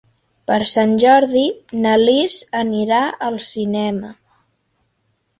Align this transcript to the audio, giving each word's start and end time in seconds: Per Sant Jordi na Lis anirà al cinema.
Per 0.51 0.57
Sant 0.67 0.93
Jordi 1.01 1.43
na 1.83 1.91
Lis 2.03 2.37
anirà 2.61 3.01
al 3.27 3.37
cinema. 3.49 4.09